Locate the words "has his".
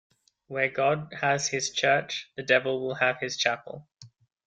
1.21-1.69